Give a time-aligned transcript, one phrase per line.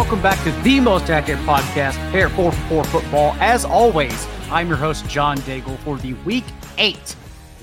[0.00, 3.34] welcome back to the most accurate podcast, Hair 4 for 4 Football.
[3.38, 6.46] As always, I'm your host, John Daigle, for the Week
[6.78, 7.16] 8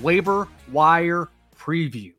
[0.03, 2.13] Waiver Wire Preview.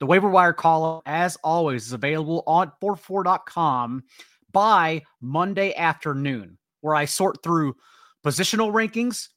[0.00, 4.02] The waiver wire column, as always, is available on 44.com
[4.50, 7.76] by Monday afternoon, where I sort through
[8.26, 9.28] positional rankings,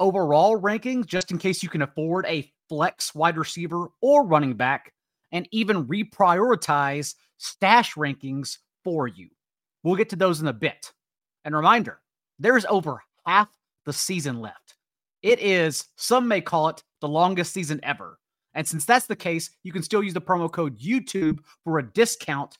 [0.00, 4.94] overall rankings, just in case you can afford a flex wide receiver or running back,
[5.30, 9.28] and even reprioritize stash rankings for you.
[9.84, 10.92] We'll get to those in a bit.
[11.44, 12.00] And reminder
[12.40, 13.48] there's over half
[13.84, 14.74] the season left.
[15.22, 18.18] It is, some may call it, the longest season ever.
[18.54, 21.92] And since that's the case, you can still use the promo code YouTube for a
[21.92, 22.56] discount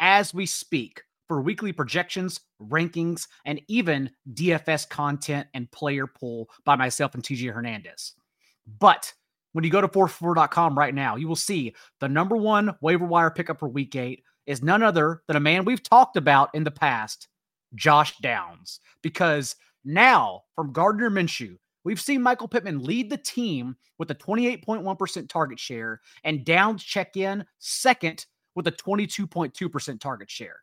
[0.00, 6.76] as we speak for weekly projections, rankings, and even DFS content and player pool by
[6.76, 8.12] myself and TJ Hernandez.
[8.78, 9.12] But
[9.52, 13.30] when you go to 44.com right now, you will see the number one waiver wire
[13.30, 16.70] pickup for week eight is none other than a man we've talked about in the
[16.70, 17.28] past,
[17.74, 18.80] Josh Downs.
[19.02, 25.28] Because now, from Gardner Minshew, we've seen Michael Pittman lead the team with a 28.1%
[25.28, 30.60] target share, and Downs check in second with a 22.2% target share.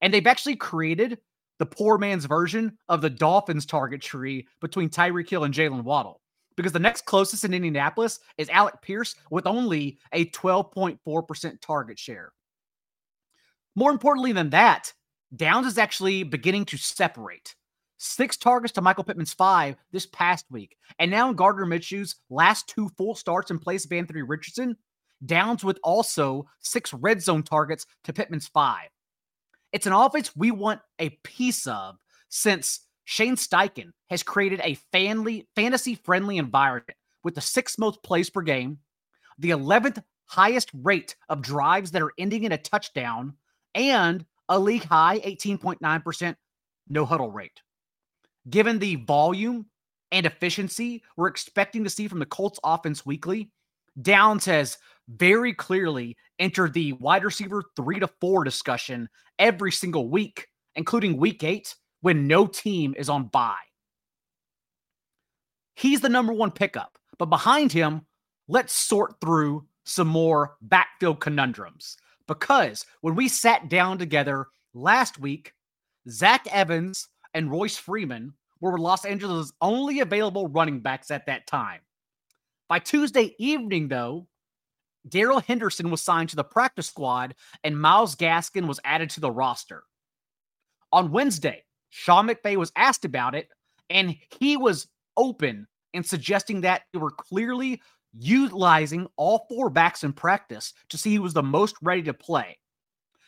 [0.00, 1.18] And they've actually created
[1.58, 6.20] the poor man's version of the Dolphins target tree between Tyreek Hill and Jaylen Waddle.
[6.56, 12.32] Because the next closest in Indianapolis is Alec Pierce with only a 12.4% target share.
[13.74, 14.92] More importantly than that,
[15.34, 17.54] Downs is actually beginning to separate.
[17.98, 20.76] Six targets to Michael Pittman's five this past week.
[20.98, 24.76] And now in Gardner Minshew's last two full starts in place of Anthony Richardson,
[25.24, 28.88] Downs with also six red zone targets to Pittman's five.
[29.72, 31.96] It's an offense we want a piece of
[32.28, 38.42] since Shane Steichen has created a fantasy friendly environment with the sixth most plays per
[38.42, 38.78] game,
[39.38, 43.34] the 11th highest rate of drives that are ending in a touchdown,
[43.74, 46.36] and a league high 18.9%
[46.88, 47.62] no huddle rate.
[48.50, 49.66] Given the volume
[50.12, 53.50] and efficiency we're expecting to see from the Colts offense weekly,
[54.00, 59.08] Downs has very clearly entered the wide receiver three to four discussion
[59.38, 63.56] every single week, including week eight when no team is on bye.
[65.76, 68.06] He's the number one pickup, but behind him,
[68.48, 71.96] let's sort through some more backfield conundrums
[72.26, 75.52] because when we sat down together last week,
[76.08, 81.80] Zach Evans and Royce Freeman were Los Angeles' only available running backs at that time.
[82.68, 84.26] By Tuesday evening, though,
[85.08, 89.30] Darrell Henderson was signed to the practice squad and Myles Gaskin was added to the
[89.30, 89.84] roster.
[90.92, 93.48] On Wednesday, Sean McVay was asked about it,
[93.90, 97.80] and he was open in suggesting that they were clearly
[98.18, 102.58] utilizing all four backs in practice to see who was the most ready to play.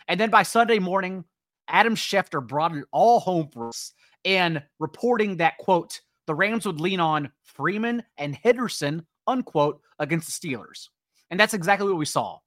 [0.08, 1.24] And then by Sunday morning,
[1.68, 3.92] Adam Schefter brought it all home for us
[4.24, 10.48] and reporting that, quote, the Rams would lean on Freeman and Henderson, unquote, against the
[10.48, 10.88] Steelers.
[11.30, 12.38] And that's exactly what we saw.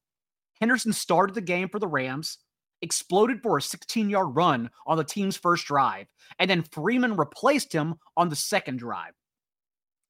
[0.60, 2.38] Henderson started the game for the Rams,
[2.82, 6.06] exploded for a 16 yard run on the team's first drive,
[6.38, 9.12] and then Freeman replaced him on the second drive.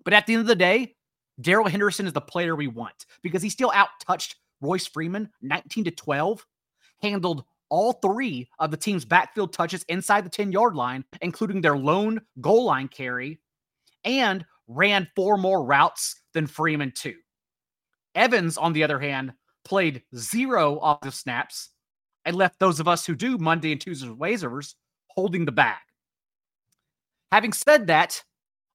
[0.04, 0.96] But at the end of the day,
[1.40, 5.84] Darrell Henderson is the player we want because he still out touched Royce Freeman 19
[5.84, 6.46] to 12,
[7.02, 11.76] handled all three of the team's backfield touches inside the 10 yard line, including their
[11.76, 13.40] lone goal line carry,
[14.04, 17.16] and ran four more routes than Freeman, too.
[18.14, 19.32] Evans, on the other hand,
[19.64, 21.70] played zero offensive snaps
[22.24, 24.74] and left those of us who do Monday and Tuesday waivers
[25.08, 25.78] holding the bag.
[27.30, 28.22] Having said that,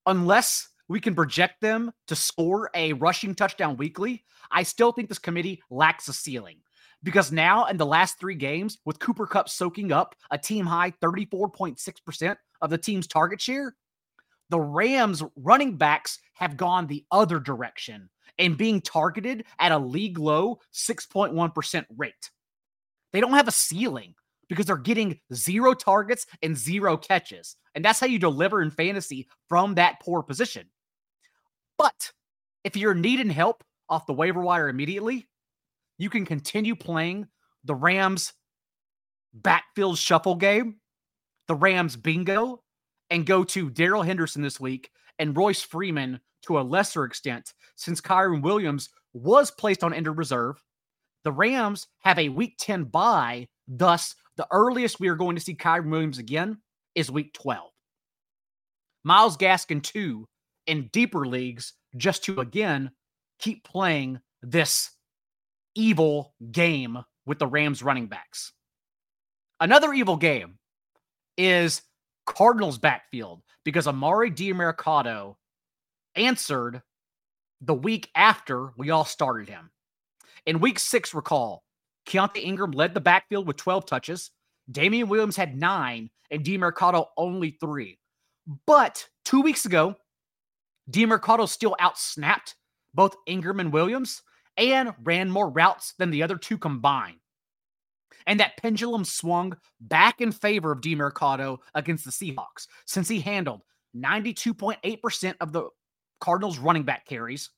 [0.06, 5.20] unless we can project them to score a rushing touchdown weekly, I still think this
[5.20, 6.58] committee lacks a ceiling.
[7.04, 10.92] Because now, in the last three games, with Cooper Kupp soaking up a team high
[11.04, 13.76] 34.6% of the team's target share,
[14.50, 20.18] the Rams running backs have gone the other direction and being targeted at a league
[20.18, 22.32] low 6.1% rate.
[23.14, 24.14] They don't have a ceiling
[24.50, 27.56] because they're getting zero targets and zero catches.
[27.74, 30.68] And that's how you deliver in fantasy from that poor position.
[31.78, 32.12] But
[32.64, 35.28] if you're needing help off the waiver wire immediately,
[35.98, 37.28] you can continue playing
[37.64, 38.34] the Rams
[39.34, 40.78] backfield shuffle game,
[41.48, 42.62] the Rams bingo,
[43.10, 44.90] and go to Darrell Henderson this week
[45.20, 50.62] and Royce Freeman to a lesser extent, since Kyren Williams was placed on injured reserve.
[51.24, 55.56] The Rams have a week 10 bye, thus, the earliest we are going to see
[55.56, 56.58] Kyren Williams again
[56.94, 57.72] is week 12.
[59.04, 60.28] Myles Gaskin, too,
[60.68, 62.92] in deeper leagues just to again
[63.40, 64.92] keep playing this
[65.76, 68.54] evil game with the Rams running backs.
[69.60, 70.58] Another evil game
[71.38, 71.82] is
[72.26, 75.36] Cardinals backfield because Emari Demercado
[76.16, 76.82] answered
[77.62, 79.72] the week after we all started him.
[80.46, 81.64] In week six, recall,
[82.08, 84.32] Keaontay Ingram led the backfield with 12 touches.
[84.72, 88.00] Damien Williams had nine, and Demercado only three.
[88.68, 89.96] But two weeks ago,
[90.90, 92.54] Demercado still outsnapped
[92.94, 94.22] both Ingram and Williams
[94.58, 97.18] and ran more routes than the other two combined.
[98.28, 103.62] And that pendulum swung back in favor of Demercado against the Seahawks since he handled
[103.96, 105.70] 92.8% of the
[106.22, 107.52] Cardinals running back carries,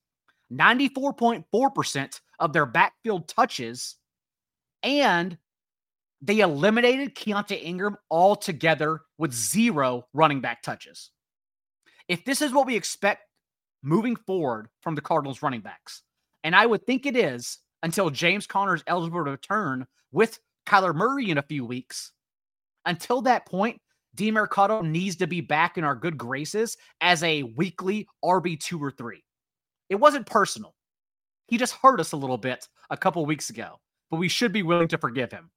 [0.51, 3.95] 94.4% of their backfield touches,
[4.83, 5.37] and
[6.21, 11.11] they eliminated Keaontay Ingram altogether with zero running back touches.
[12.07, 13.23] If this is what we expect
[13.83, 16.03] moving forward from the Cardinals running backs,
[16.43, 20.95] and I would think it is until James Conner is eligible to return with Kyler
[20.95, 22.11] Murray in a few weeks.
[22.85, 23.81] Until that point,
[24.15, 29.23] Demercado needs to be back in our good graces as a weekly RB2 or 3.
[29.89, 30.73] It wasn't personal.
[31.47, 33.79] He just hurt us a little bit a couple weeks ago,
[34.09, 35.51] but we should be willing to forgive him.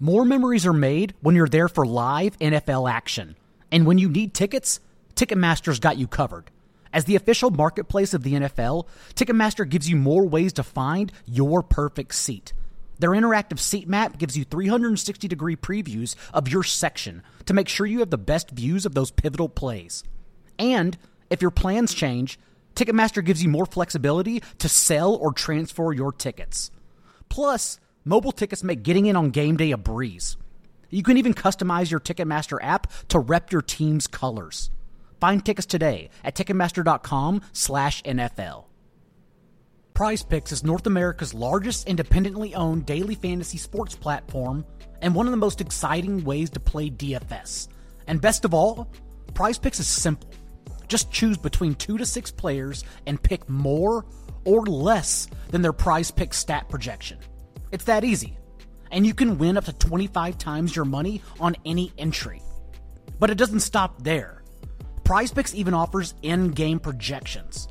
[0.00, 3.36] More memories are made when you're there for live NFL action.
[3.70, 4.80] And when you need tickets,
[5.18, 6.48] Ticketmaster's got you covered.
[6.92, 11.60] As the official marketplace of the NFL, Ticketmaster gives you more ways to find your
[11.60, 12.52] perfect seat.
[13.00, 17.84] Their interactive seat map gives you 360 degree previews of your section to make sure
[17.84, 20.04] you have the best views of those pivotal plays.
[20.56, 20.96] And
[21.30, 22.38] if your plans change,
[22.76, 26.70] Ticketmaster gives you more flexibility to sell or transfer your tickets.
[27.28, 30.36] Plus, Mobile tickets make getting in on game day a breeze.
[30.90, 34.70] You can even customize your Ticketmaster app to rep your team's colors.
[35.20, 38.64] Find tickets today at Ticketmaster.com/NFL.
[39.94, 44.64] Prize Picks is North America's largest independently owned daily fantasy sports platform
[45.02, 47.66] and one of the most exciting ways to play DFS.
[48.06, 48.88] And best of all,
[49.34, 50.30] Prize Picks is simple.
[50.86, 54.06] Just choose between two to six players and pick more
[54.44, 57.18] or less than their Prize Pick stat projection.
[57.72, 58.38] It's that easy.
[58.92, 62.40] And you can win up to 25 times your money on any entry.
[63.18, 64.37] But it doesn't stop there.
[65.08, 67.66] PrizePicks even offers in-game projections.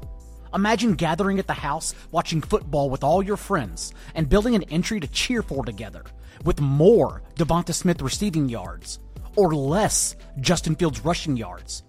[0.55, 4.99] Imagine gathering at the house, watching football with all your friends, and building an entry
[4.99, 6.03] to cheer for together,
[6.45, 8.97] with more Devonta Smith receiving yards,
[9.35, 11.83] or less Justin Fields rushing yards.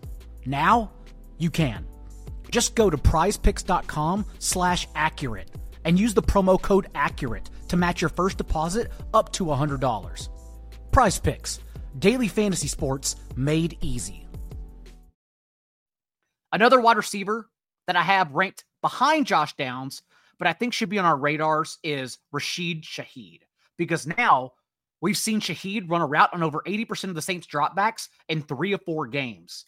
[0.44, 0.92] Now,
[1.38, 1.86] you can.
[2.50, 5.50] Just go to prizepicks.com slash accurate
[5.82, 10.28] and use the promo code accurate to match your first deposit up to $100.
[10.90, 11.60] Prize Picks,
[11.98, 14.27] daily fantasy sports made easy.
[16.52, 17.48] Another wide receiver
[17.86, 20.02] that I have ranked behind Josh Downs,
[20.38, 23.40] but I think should be on our radars is Rashid Shaheed
[23.76, 24.52] because now
[25.00, 28.72] we've seen Shaheed run a route on over 80% of the Saints dropbacks in three
[28.72, 29.66] or four games.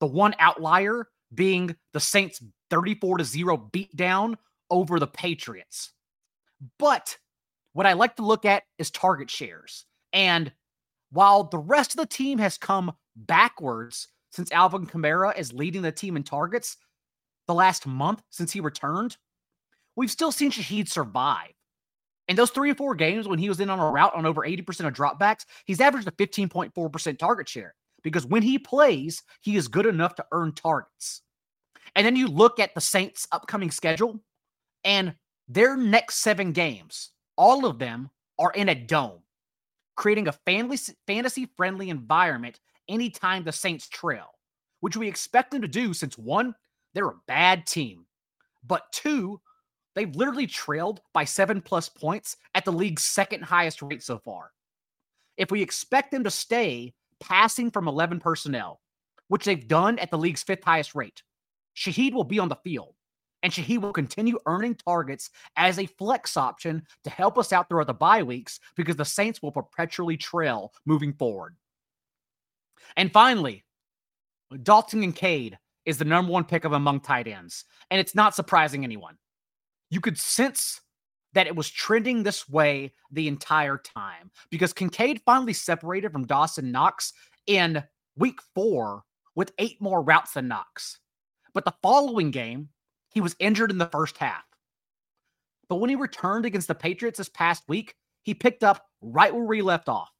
[0.00, 4.36] The one outlier being the Saints 34 to 0 beatdown
[4.70, 5.92] over the Patriots.
[6.78, 7.18] But
[7.72, 9.84] what I like to look at is target shares.
[10.12, 10.52] And
[11.10, 15.90] while the rest of the team has come backwards since Alvin Kamara is leading the
[15.90, 16.76] team in targets
[17.46, 19.16] the last month since he returned,
[19.96, 21.52] we've still seen Shaheed survive.
[22.28, 24.42] In those three or four games when he was in on a route on over
[24.42, 29.68] 80% of dropbacks, he's averaged a 15.4% target share because when he plays, he is
[29.68, 31.22] good enough to earn targets.
[31.94, 34.20] And then you look at the Saints' upcoming schedule,
[34.84, 35.14] and
[35.48, 39.20] their next seven games, all of them are in a dome,
[39.96, 40.34] creating a
[41.06, 44.30] fantasy friendly environment anytime the Saints trail,
[44.80, 46.54] which we expect them to do since one,
[46.94, 48.06] they're a bad team,
[48.66, 49.40] but two,
[49.94, 54.52] they've literally trailed by seven plus points at the league's second highest rate so far.
[55.36, 58.80] If we expect them to stay passing from 11 personnel,
[59.28, 61.22] which they've done at the league's fifth highest rate,
[61.76, 62.94] Shaheed will be on the field
[63.42, 67.86] and Shaheed will continue earning targets as a flex option to help us out throughout
[67.86, 71.56] the bye weeks because the Saints will perpetually trail moving forward.
[72.96, 73.64] And finally,
[74.62, 78.84] Dalton Kincaid is the number one pick of among tight ends, and it's not surprising
[78.84, 79.16] anyone.
[79.90, 80.80] You could sense
[81.32, 86.72] that it was trending this way the entire time because Kincaid finally separated from Dawson
[86.72, 87.12] Knox
[87.46, 87.84] in
[88.16, 89.02] week four
[89.34, 90.98] with eight more routes than Knox.
[91.52, 92.70] But the following game,
[93.10, 94.44] he was injured in the first half.
[95.68, 99.44] But when he returned against the Patriots this past week, he picked up right where
[99.44, 100.10] we left off.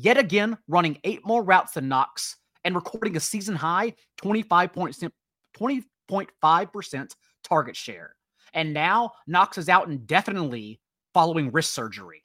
[0.00, 7.10] Yet again, running eight more routes than Knox and recording a season high 20.5%
[7.42, 8.14] target share.
[8.54, 10.78] And now Knox is out indefinitely
[11.12, 12.22] following wrist surgery.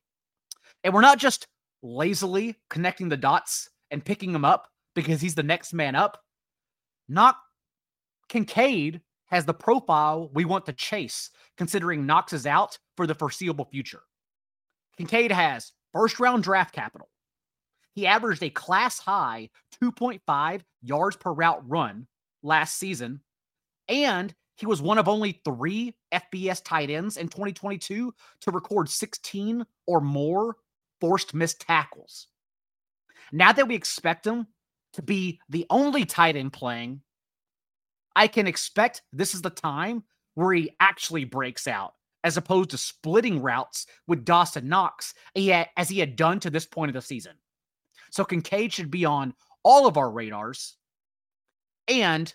[0.84, 1.48] And we're not just
[1.82, 6.22] lazily connecting the dots and picking him up because he's the next man up.
[7.10, 7.38] Not
[8.30, 9.02] Kincaid
[9.32, 14.04] has the profile we want to chase, considering Knox is out for the foreseeable future.
[14.96, 17.10] Kincaid has first round draft capital.
[17.94, 19.50] He averaged a class high
[19.82, 22.08] 2.5 yards per route run
[22.42, 23.22] last season,
[23.88, 29.66] and he was one of only three FBS tight ends in 2022 to record 16
[29.88, 30.58] or more
[31.02, 32.28] forced missed tackles.
[33.32, 34.48] Now that we expect him
[34.94, 37.02] to be the only tight end playing,
[38.16, 40.04] I can expect this is the time
[40.36, 46.00] where he actually breaks out, as opposed to splitting routes with Dawson Knox as he
[46.00, 47.34] had done to this point of the season.
[48.14, 50.78] So Kincaid should be on all of our radars.
[51.88, 52.32] And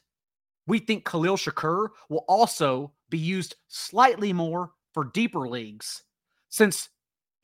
[0.67, 6.03] we think Khalil Shakir will also be used slightly more for deeper leagues
[6.49, 6.89] since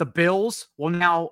[0.01, 1.31] the Bills will now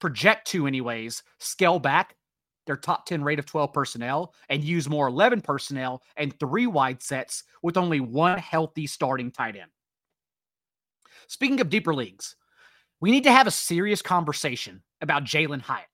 [0.00, 2.16] project to, anyways, scale back
[2.64, 7.02] their top 10 rate of 12 personnel and use more 11 personnel and three wide
[7.02, 9.70] sets with only one healthy starting tight end.
[11.26, 12.36] Speaking of deeper leagues,
[13.02, 15.86] we need to have a serious conversation about Jalin Hyatt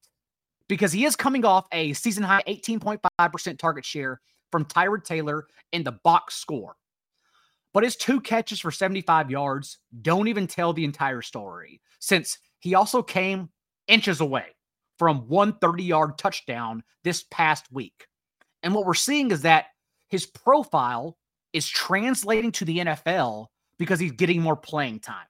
[0.69, 4.21] because he is coming off a season high 18.5% target share
[4.51, 6.77] from Tyrod Taylor in the box score.
[7.73, 12.75] But his two catches for 75 yards don't even tell the entire story, since he
[12.75, 13.51] also came
[13.89, 14.47] inches away
[14.97, 18.07] from one 30 yard touchdown this past week.
[18.63, 19.67] And what we're seeing is that
[20.09, 21.19] his profile
[21.53, 23.47] is translating to the NFL
[23.79, 25.27] because he's getting more playing time.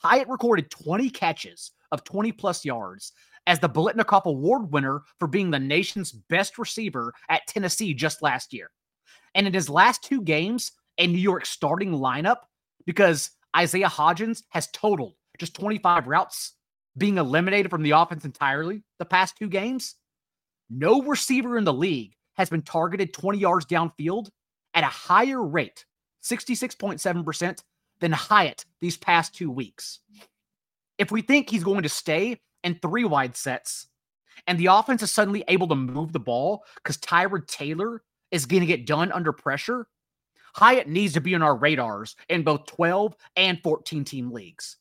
[0.00, 3.12] Hyatt recorded 20 catches of 20 plus yards
[3.46, 8.52] as the Biletnikoff Award winner for being the nation's best receiver at Tennessee just last
[8.52, 8.70] year.
[9.34, 12.38] And in his last two games, a New York starting lineup,
[12.84, 16.54] because Isaiah Hodgins has totaled just 25 routes,
[16.96, 19.94] being eliminated from the offense entirely the past two games.
[20.68, 24.28] No receiver in the league has been targeted 20 yards downfield
[24.74, 25.84] at a higher rate,
[26.22, 27.62] 66.7%,
[28.00, 30.00] than Hyatt these past two weeks.
[30.98, 33.86] If we think he's going to stay in three wide sets
[34.46, 38.60] and the offense is suddenly able to move the ball because Tyrod Taylor is going
[38.60, 39.86] to get done under pressure,
[40.54, 44.76] Hyatt needs to be on our radars in both 12 and 14 team leagues.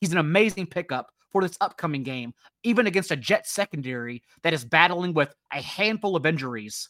[0.00, 2.32] He's an amazing pickup for this upcoming game,
[2.64, 6.88] even against a Jet secondary that is battling with a handful of injuries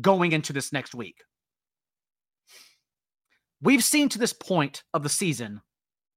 [0.00, 1.22] going into this next week.
[3.62, 5.60] We've seen to this point of the season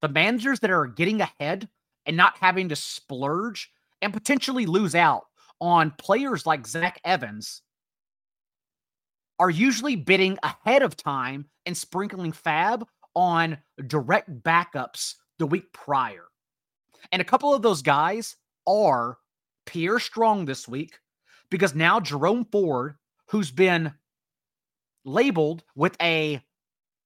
[0.04, 1.70] the managers that are getting ahead
[2.06, 5.24] and not having to splurge and potentially lose out
[5.62, 7.62] on players like Zach Evans
[9.40, 13.58] are usually bidding ahead of time and sprinkling fab on
[13.88, 16.26] direct backups the week prior.
[17.14, 18.36] And a couple of those guys
[18.68, 19.18] are
[19.66, 21.00] Pierre Strong this week
[21.50, 22.96] because now Jerome Ford,
[23.28, 23.94] who's been
[25.06, 26.42] labeled with a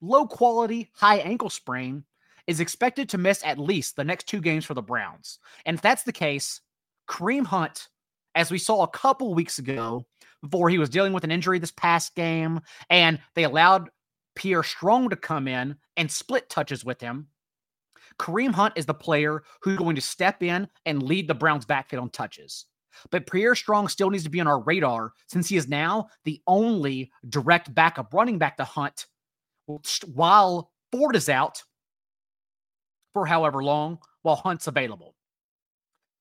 [0.01, 2.04] low quality, high ankle sprain,
[2.48, 5.39] is expected to miss at least the next two games for the Browns.
[5.66, 6.62] And if that's the case,
[7.08, 7.89] Kareem Hunt,
[8.36, 10.06] as we saw a couple weeks ago,
[10.42, 13.89] before he was dealing with an injury this past game, and they allowed
[14.36, 17.27] Pierre Strong to come in and split touches with him.
[18.20, 22.04] Kareem Hunt is the player who's going to step in and lead the Browns backfield
[22.04, 22.66] on touches.
[23.12, 26.42] But Pierre Strong still needs to be on our radar since he is now the
[26.48, 29.06] only direct backup running back to Hunt
[30.13, 31.63] while Ford is out
[33.17, 35.15] for however long while Hunt's available.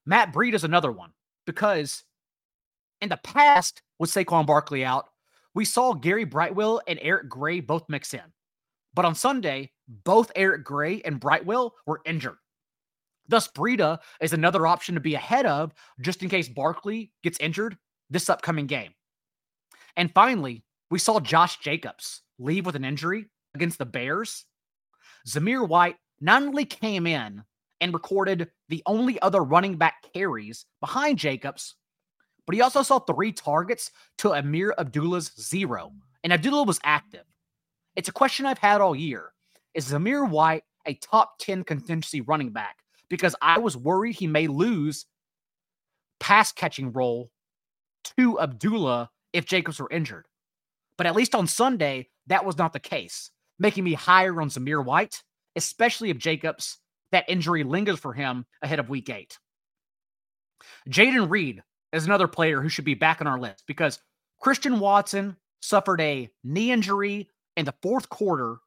[0.06, 1.10] Matt Breida is another one
[1.44, 2.04] because
[3.02, 5.10] in the past, with Saquon Barkley out,
[5.54, 8.22] we saw Gary Brightwell and Eric Gray both mix in.
[8.94, 9.72] But on Sunday,
[10.04, 12.38] both Eric Gray and Brightwell were injured.
[13.28, 17.76] Thus, Breida is another option to be ahead of just in case Barkley gets injured
[18.08, 18.94] this upcoming game.
[19.98, 24.46] And finally, we saw Josh Jacobs leave with an injury against the Bears.
[25.28, 27.44] Zamir White not only came in
[27.80, 31.75] and recorded the only other running back carries behind Jacobs,
[32.46, 35.92] but he also saw three targets to Ameer Abdullah's zero,
[36.23, 37.25] and Abdullah was active.
[37.96, 39.32] It's a question I've had all year.
[39.75, 42.76] Is Zamir White a top 10 contingency running back?
[43.08, 45.06] Because I was worried he may lose
[46.20, 47.30] pass catching role
[48.16, 50.26] to Abdullah if Jacobs were injured.
[50.96, 54.85] But at least on Sunday, that was not the case, making me higher on Zamir
[54.85, 55.23] White
[55.56, 56.78] especially if Jacobs,
[57.12, 59.38] that injury lingers for him ahead of week eight.
[60.88, 64.00] Jayden Reed is another player who should be back on our list because
[64.40, 68.58] Christian Watson suffered a knee injury in the fourth quarter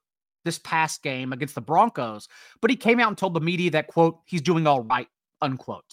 [0.45, 2.27] this past game against the Broncos,
[2.61, 5.07] but he came out and told the media that, quote, he's doing all right,
[5.41, 5.83] unquote.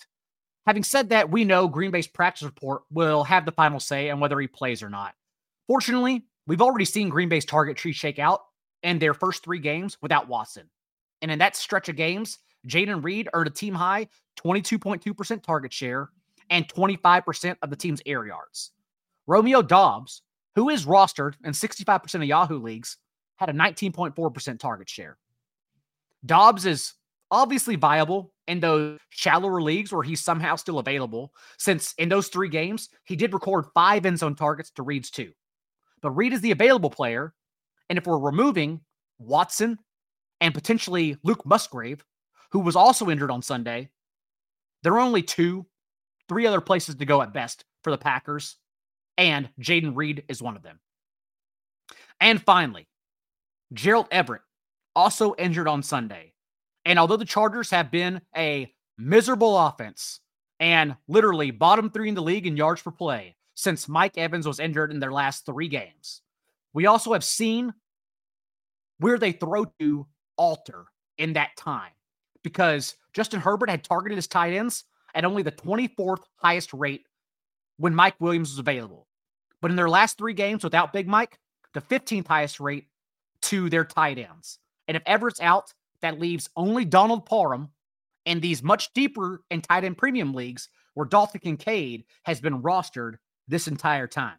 [0.67, 4.21] Having said that, we know Green Bay's practice report will have the final say on
[4.21, 5.15] whether he plays or not.
[5.67, 8.43] Fortunately, we've already seen Green Bay's target tree shake out
[8.83, 10.69] in their first three games without Watson.
[11.23, 14.09] And in that stretch of games, Jayden Reed earned a team high
[14.39, 16.11] 22.2% target share
[16.51, 18.73] and 25% of the team's air yards.
[19.27, 20.23] Romeo Doubs,
[20.55, 22.99] who is rostered in 65% of Yahoo leagues,
[23.37, 25.19] had a 19.4% target share.
[26.25, 26.95] Dobbs is
[27.31, 32.49] obviously viable in those shallower leagues where he's somehow still available, since in those three
[32.49, 35.33] games, he did record five end zone targets to Reed's two.
[36.03, 37.35] But Reed is the available player.
[37.89, 38.81] And if we're removing
[39.19, 39.79] Watson
[40.47, 42.05] and potentially Luke Musgrave,
[42.53, 43.91] who was also injured on Sunday,
[44.85, 45.67] there are only two,
[46.29, 48.57] three other places to go at best for the Packers.
[49.19, 50.79] And Jayden Reed is one of them.
[52.21, 52.87] And finally,
[53.73, 54.43] Gerald Everett,
[54.95, 56.33] also injured on Sunday.
[56.85, 60.21] And although the Chargers have been a miserable offense
[60.61, 64.61] and literally bottom three in the league in yards per play since Mike Evans was
[64.61, 66.23] injured in their last three games,
[66.73, 67.75] we also have seen
[69.01, 70.87] where they throw to alter
[71.19, 71.93] in that time
[72.43, 77.07] because Justin Herbert had targeted his tight ends at only the 24th highest rate
[77.79, 79.07] when Mike Williams was available.
[79.61, 81.39] But in their last three games without Big Mike,
[81.75, 82.87] the 15th highest rate
[83.43, 84.59] to their tight ends.
[84.89, 87.71] And if Everett's out, that leaves only Donald Parham
[88.27, 93.17] in these much deeper and tight end premium leagues where Dalton Kincaid has been rostered
[93.49, 94.37] this entire time.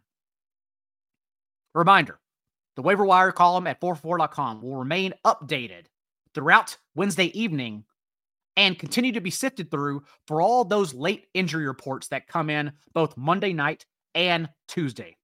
[1.74, 2.18] Reminder
[2.78, 5.86] the waiver wire column at 44.com will remain updated
[6.32, 7.82] throughout Wednesday evening
[8.56, 12.70] and continue to be sifted through for all those late injury reports that come in
[12.94, 15.16] both Monday night and Tuesday.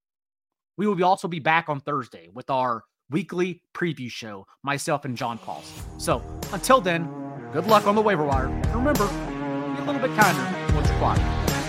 [0.76, 5.38] We will also be back on Thursday with our weekly preview show, myself and John
[5.38, 5.72] Pauls.
[5.98, 7.08] So until then,
[7.52, 8.46] good luck on the waiver wire.
[8.46, 11.22] And remember, be a little bit kinder what's required.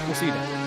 [0.08, 0.64] We'll see you then.